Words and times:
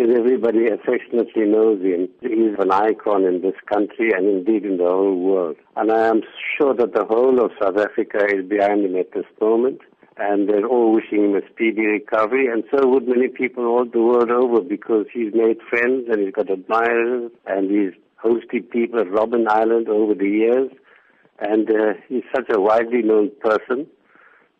as 0.00 0.08
everybody 0.16 0.68
affectionately 0.68 1.44
knows 1.44 1.82
him, 1.82 2.08
he's 2.20 2.56
an 2.58 2.70
icon 2.70 3.24
in 3.24 3.42
this 3.42 3.54
country 3.72 4.10
and 4.16 4.26
indeed 4.26 4.64
in 4.64 4.78
the 4.78 4.88
whole 4.88 5.18
world. 5.18 5.56
And 5.76 5.90
I 5.92 6.06
am 6.06 6.22
sure 6.56 6.74
that 6.74 6.94
the 6.94 7.04
whole 7.04 7.44
of 7.44 7.50
South 7.60 7.76
Africa 7.76 8.24
is 8.34 8.48
behind 8.48 8.84
him 8.84 8.96
at 8.96 9.12
this 9.12 9.26
moment. 9.40 9.80
And 10.18 10.48
they're 10.48 10.66
all 10.66 10.92
wishing 10.92 11.24
him 11.24 11.34
a 11.34 11.40
speedy 11.50 11.86
recovery, 11.86 12.46
and 12.46 12.64
so 12.70 12.86
would 12.86 13.08
many 13.08 13.28
people 13.28 13.64
all 13.64 13.86
the 13.86 13.98
world 13.98 14.30
over 14.30 14.60
because 14.60 15.06
he's 15.12 15.32
made 15.32 15.56
friends 15.70 16.04
and 16.10 16.20
he's 16.20 16.34
got 16.34 16.50
admirers 16.50 17.32
and 17.46 17.70
he's 17.70 17.98
hosted 18.22 18.70
people 18.70 19.00
at 19.00 19.06
Robben 19.06 19.48
Island 19.48 19.88
over 19.88 20.14
the 20.14 20.28
years. 20.28 20.70
And 21.38 21.68
uh, 21.70 21.94
he's 22.08 22.24
such 22.34 22.44
a 22.54 22.60
widely 22.60 23.02
known 23.02 23.30
person 23.40 23.86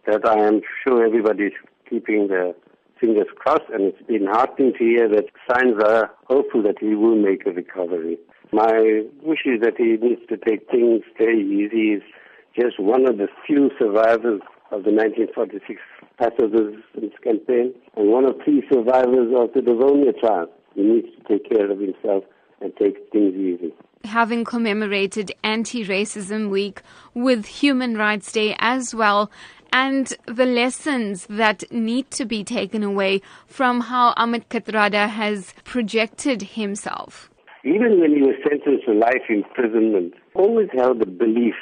that 0.06 0.26
I 0.26 0.38
am 0.38 0.62
sure 0.82 1.04
everybody's 1.04 1.52
keeping 1.88 2.28
their 2.28 2.54
fingers 3.02 3.26
crossed, 3.34 3.68
and 3.72 3.82
it's 3.92 4.06
been 4.06 4.26
heartening 4.26 4.72
to 4.78 4.84
hear 4.84 5.08
that 5.08 5.26
signs 5.50 5.82
are 5.82 6.10
hopeful 6.28 6.62
that 6.62 6.78
he 6.78 6.94
will 6.94 7.16
make 7.16 7.44
a 7.46 7.50
recovery. 7.50 8.16
My 8.52 9.02
wish 9.22 9.40
is 9.44 9.60
that 9.62 9.74
he 9.76 9.96
needs 9.96 10.22
to 10.28 10.36
take 10.36 10.70
things 10.70 11.02
very 11.18 11.42
easy. 11.42 11.94
He's 11.94 12.62
just 12.62 12.78
one 12.78 13.06
of 13.08 13.18
the 13.18 13.28
few 13.46 13.70
survivors 13.78 14.40
of 14.70 14.84
the 14.84 14.92
1946 14.92 15.80
pacifist 16.18 17.22
campaign 17.24 17.74
and 17.96 18.10
one 18.10 18.24
of 18.24 18.36
three 18.44 18.62
survivors 18.72 19.32
of 19.36 19.52
the 19.54 19.60
Rivonia 19.60 20.18
trial. 20.20 20.46
He 20.74 20.82
needs 20.82 21.08
to 21.16 21.22
take 21.28 21.50
care 21.50 21.70
of 21.70 21.78
himself 21.80 22.24
and 22.60 22.72
take 22.76 23.10
things 23.10 23.34
easy. 23.34 23.74
Having 24.04 24.44
commemorated 24.44 25.32
Anti 25.42 25.84
Racism 25.84 26.50
Week 26.50 26.82
with 27.14 27.46
Human 27.46 27.96
Rights 27.96 28.32
Day 28.32 28.56
as 28.58 28.94
well, 28.94 29.30
and 29.72 30.14
the 30.26 30.46
lessons 30.46 31.26
that 31.28 31.64
need 31.72 32.10
to 32.12 32.24
be 32.24 32.44
taken 32.44 32.82
away 32.82 33.22
from 33.46 33.80
how 33.80 34.14
Ahmed 34.16 34.48
Kathrada 34.48 35.08
has 35.08 35.54
projected 35.64 36.42
himself. 36.42 37.30
Even 37.64 38.00
when 38.00 38.14
he 38.14 38.22
was 38.22 38.36
sentenced 38.42 38.86
to 38.86 38.92
life 38.92 39.22
imprisonment, 39.28 40.14
always 40.34 40.68
held 40.74 41.00
the 41.00 41.06
belief 41.06 41.54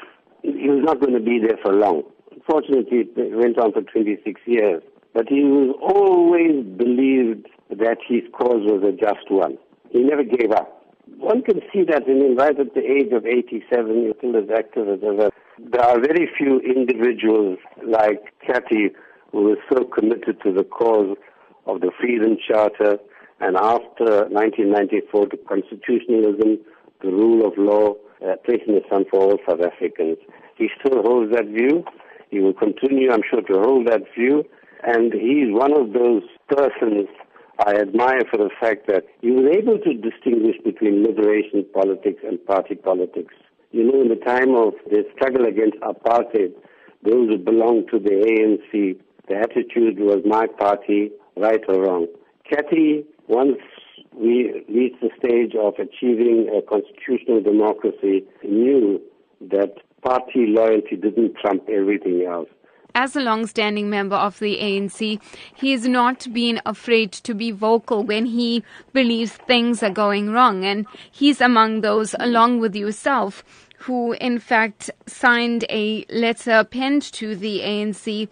he 0.42 0.68
was 0.68 0.82
not 0.84 1.00
going 1.00 1.12
to 1.12 1.20
be 1.20 1.38
there 1.38 1.58
for 1.62 1.72
long. 1.72 2.02
Unfortunately, 2.32 3.04
it 3.04 3.36
went 3.36 3.58
on 3.58 3.72
for 3.72 3.82
26 3.82 4.40
years. 4.46 4.82
But 5.12 5.28
he 5.28 5.42
was 5.42 5.74
always 5.82 6.64
believed 6.76 7.48
that 7.70 7.98
his 8.08 8.22
cause 8.32 8.62
was 8.64 8.82
a 8.86 8.92
just 8.92 9.30
one. 9.30 9.58
He 9.90 10.00
never 10.02 10.24
gave 10.24 10.52
up. 10.52 10.86
One 11.18 11.42
can 11.42 11.60
see 11.72 11.82
that 11.90 12.06
in 12.06 12.22
him 12.22 12.36
right 12.36 12.58
at 12.58 12.74
the 12.74 12.80
age 12.80 13.12
of 13.12 13.26
87, 13.26 14.06
he's 14.06 14.14
still 14.18 14.36
as 14.36 14.48
active 14.56 14.88
as 14.88 15.00
ever. 15.02 15.30
There 15.68 15.84
are 15.84 16.00
very 16.00 16.26
few 16.38 16.58
individuals 16.60 17.58
like 17.86 18.32
Kathy 18.46 18.90
who 19.30 19.52
is 19.52 19.58
so 19.70 19.84
committed 19.84 20.40
to 20.42 20.52
the 20.52 20.64
cause 20.64 21.18
of 21.66 21.82
the 21.82 21.90
Freedom 22.00 22.38
Charter 22.48 22.98
and 23.40 23.56
after 23.56 24.24
1994 24.32 25.26
to 25.26 25.36
constitutionalism, 25.36 26.58
the 27.02 27.08
rule 27.08 27.46
of 27.46 27.58
law, 27.58 27.94
uh, 28.24 28.36
placing 28.46 28.74
the 28.74 28.82
sun 28.90 29.04
for 29.10 29.20
all 29.20 29.38
South 29.46 29.60
Africans. 29.60 30.16
He 30.56 30.68
still 30.80 31.02
holds 31.02 31.32
that 31.32 31.46
view. 31.46 31.84
He 32.30 32.40
will 32.40 32.54
continue, 32.54 33.12
I'm 33.12 33.22
sure, 33.28 33.42
to 33.42 33.60
hold 33.60 33.86
that 33.88 34.02
view. 34.16 34.44
And 34.82 35.12
he's 35.12 35.52
one 35.52 35.78
of 35.78 35.92
those 35.92 36.22
persons 36.48 37.06
I 37.66 37.74
admire 37.74 38.22
for 38.30 38.38
the 38.38 38.50
fact 38.58 38.86
that 38.86 39.04
he 39.20 39.30
was 39.30 39.54
able 39.54 39.78
to 39.78 39.92
distinguish 39.92 40.56
between 40.64 41.02
liberation 41.02 41.66
politics 41.74 42.22
and 42.26 42.44
party 42.46 42.76
politics. 42.76 43.34
You 43.72 43.84
know, 43.84 44.00
in 44.00 44.08
the 44.08 44.16
time 44.16 44.54
of 44.54 44.74
the 44.90 45.04
struggle 45.14 45.46
against 45.46 45.78
apartheid, 45.78 46.52
those 47.04 47.28
who 47.28 47.38
belonged 47.38 47.88
to 47.92 47.98
the 47.98 48.10
ANC, 48.10 48.98
the 49.28 49.36
attitude 49.36 49.98
was 50.00 50.22
my 50.24 50.46
party, 50.46 51.10
right 51.36 51.60
or 51.68 51.82
wrong. 51.82 52.06
Kathy, 52.50 53.04
once 53.28 53.58
we 54.12 54.64
reached 54.68 55.00
the 55.00 55.10
stage 55.18 55.54
of 55.54 55.74
achieving 55.78 56.50
a 56.50 56.62
constitutional 56.62 57.40
democracy, 57.40 58.24
knew 58.42 59.00
that 59.40 59.76
party 60.02 60.46
loyalty 60.48 60.96
didn't 60.96 61.36
trump 61.36 61.68
everything 61.68 62.26
else 62.28 62.48
as 62.94 63.16
a 63.16 63.20
long-standing 63.20 63.88
member 63.90 64.16
of 64.16 64.38
the 64.38 64.58
ANC, 64.58 65.20
he 65.54 65.72
has 65.72 65.86
not 65.86 66.32
been 66.32 66.60
afraid 66.66 67.12
to 67.12 67.34
be 67.34 67.50
vocal 67.50 68.04
when 68.04 68.26
he 68.26 68.64
believes 68.92 69.32
things 69.32 69.82
are 69.82 69.90
going 69.90 70.30
wrong. 70.30 70.64
And 70.64 70.86
he's 71.10 71.40
among 71.40 71.80
those, 71.80 72.14
along 72.18 72.60
with 72.60 72.74
yourself, 72.74 73.44
who 73.78 74.12
in 74.12 74.38
fact 74.38 74.90
signed 75.06 75.64
a 75.70 76.04
letter 76.10 76.64
penned 76.64 77.02
to 77.02 77.34
the 77.34 77.60
ANC 77.60 78.28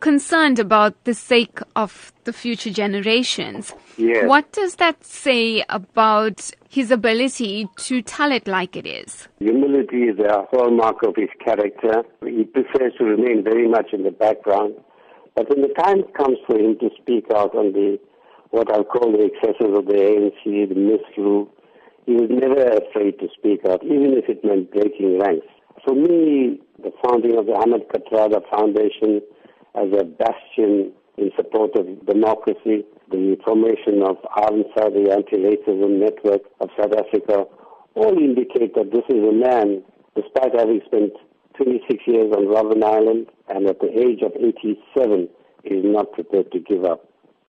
concerned 0.00 0.58
about 0.58 1.04
the 1.04 1.14
sake 1.14 1.60
of 1.76 2.12
the 2.24 2.32
future 2.32 2.70
generations. 2.70 3.74
Yes. 3.96 4.26
What 4.26 4.52
does 4.52 4.76
that 4.76 5.04
say 5.04 5.64
about 5.68 6.50
his 6.68 6.90
ability 6.90 7.68
to 7.76 8.02
tell 8.02 8.32
it 8.32 8.46
like 8.46 8.76
it 8.76 8.86
is? 8.86 9.28
Humility 9.38 10.04
is 10.04 10.18
a 10.18 10.44
hallmark 10.50 11.02
of 11.02 11.16
his 11.16 11.30
character. 11.44 12.02
He 12.24 12.44
prefers 12.44 12.92
to 12.98 13.04
remain 13.04 13.42
very 13.42 13.68
much 13.68 13.92
in 13.92 14.02
the 14.04 14.10
background. 14.10 14.74
But 15.34 15.48
when 15.50 15.62
the 15.62 15.74
time 15.74 16.02
comes 16.16 16.38
for 16.46 16.58
him 16.58 16.78
to 16.80 16.90
speak 17.00 17.26
out 17.34 17.54
on 17.54 17.72
the 17.72 17.98
what 18.50 18.72
I'll 18.72 18.84
call 18.84 19.12
the 19.12 19.28
excesses 19.28 19.76
of 19.76 19.86
the 19.86 19.94
ANC, 19.94 20.68
the 20.68 20.74
misrule, 20.74 21.52
he 22.06 22.14
was 22.14 22.30
never 22.30 22.64
afraid 22.64 23.18
to 23.20 23.28
speak 23.36 23.60
out, 23.68 23.84
even 23.84 24.14
if 24.16 24.28
it 24.28 24.42
meant 24.42 24.72
breaking 24.72 25.20
ranks. 25.20 25.46
For 25.84 25.94
me, 25.94 26.58
the 26.82 26.90
founding 27.04 27.36
of 27.36 27.46
the 27.46 27.52
Ahmed 27.52 27.88
Kathrada 27.88 28.40
Foundation 28.50 29.20
as 29.92 30.00
a 30.00 30.04
bastion 30.04 30.92
in 31.16 31.30
support 31.36 31.74
of 31.76 32.06
democracy, 32.06 32.84
the 33.10 33.36
formation 33.44 34.02
of 34.02 34.16
ARNSA, 34.36 34.92
the 34.92 35.12
Anti-Racism 35.12 35.98
Network 35.98 36.42
of 36.60 36.68
South 36.78 36.92
Africa, 36.92 37.44
all 37.94 38.18
indicate 38.18 38.74
that 38.74 38.92
this 38.92 39.04
is 39.08 39.22
a 39.26 39.32
man, 39.32 39.82
despite 40.14 40.54
having 40.54 40.80
spent 40.86 41.12
26 41.56 42.04
years 42.06 42.32
on 42.32 42.46
Robben 42.46 42.84
Island 42.84 43.26
and 43.48 43.66
at 43.66 43.80
the 43.80 43.88
age 43.88 44.22
of 44.22 44.32
87, 44.36 45.28
is 45.64 45.84
not 45.84 46.12
prepared 46.12 46.52
to 46.52 46.60
give 46.60 46.84
up. 46.84 47.08